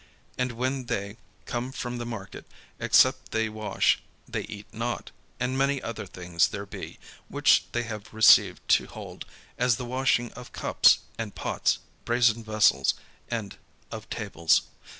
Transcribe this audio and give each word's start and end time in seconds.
And 0.35 0.53
when 0.53 0.85
they 0.87 1.17
come 1.45 1.71
from 1.71 1.99
the 1.99 2.07
market, 2.07 2.47
except 2.79 3.31
they 3.33 3.49
wash, 3.49 4.01
they 4.27 4.45
eat 4.49 4.65
not, 4.73 5.11
and 5.39 5.55
many 5.55 5.79
other 5.79 6.07
things 6.07 6.47
there 6.47 6.65
be, 6.65 6.97
which 7.29 7.65
they 7.71 7.83
have 7.83 8.11
received 8.11 8.67
to 8.69 8.87
hold, 8.87 9.27
as 9.59 9.75
the 9.75 9.85
washing 9.85 10.31
of 10.33 10.53
cups, 10.53 11.01
and 11.19 11.35
pots, 11.35 11.77
brasen 12.03 12.43
vessels, 12.43 12.95
and 13.29 13.57
of 13.91 14.09
tables.) 14.09 14.63